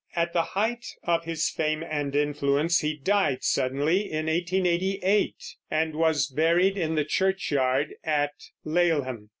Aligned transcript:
At 0.15 0.33
the 0.33 0.41
height 0.41 0.83
of 1.03 1.25
his 1.25 1.47
fame 1.47 1.83
and 1.87 2.15
influence 2.15 2.79
he 2.79 2.95
died 2.97 3.43
suddenly, 3.43 3.99
in 4.11 4.25
1888, 4.25 5.35
and 5.69 5.93
was 5.93 6.25
buried 6.25 6.75
in 6.75 6.95
the 6.95 7.05
churchyard 7.05 7.93
at 8.03 8.33
Laleham. 8.65 9.29